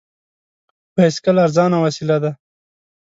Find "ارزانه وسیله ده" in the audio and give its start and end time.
1.45-2.31